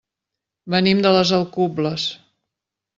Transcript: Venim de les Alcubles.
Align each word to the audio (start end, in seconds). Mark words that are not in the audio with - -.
Venim 0.75 1.05
de 1.07 1.13
les 1.17 1.35
Alcubles. 1.41 2.11